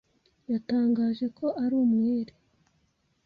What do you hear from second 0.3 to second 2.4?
Yatangaje ko ari umwere.